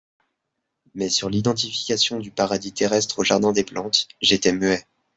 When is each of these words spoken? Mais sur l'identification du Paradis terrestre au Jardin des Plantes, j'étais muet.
Mais 0.95 1.09
sur 1.09 1.29
l'identification 1.29 2.17
du 2.17 2.31
Paradis 2.31 2.71
terrestre 2.71 3.19
au 3.19 3.23
Jardin 3.23 3.51
des 3.51 3.63
Plantes, 3.63 4.07
j'étais 4.19 4.51
muet. 4.51 4.83